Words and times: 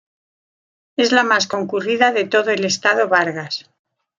Es 0.97 1.11
la 1.11 1.23
más 1.23 1.45
concurrida 1.45 2.11
de 2.11 2.23
todo 2.23 2.49
el 2.49 2.65
Estado 2.65 3.07
Vargas. 3.07 3.69